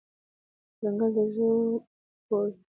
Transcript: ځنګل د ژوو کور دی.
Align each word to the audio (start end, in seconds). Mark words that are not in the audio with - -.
ځنګل 0.81 1.11
د 1.15 1.17
ژوو 1.33 1.51
کور 2.27 2.45
دی. 2.53 2.61